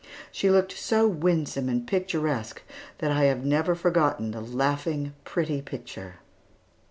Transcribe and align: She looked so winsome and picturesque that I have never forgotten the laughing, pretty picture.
She 0.31 0.49
looked 0.49 0.71
so 0.75 1.07
winsome 1.07 1.69
and 1.69 1.85
picturesque 1.85 2.63
that 2.97 3.11
I 3.11 3.25
have 3.25 3.45
never 3.45 3.75
forgotten 3.75 4.31
the 4.31 4.41
laughing, 4.41 5.13
pretty 5.25 5.61
picture. 5.61 6.15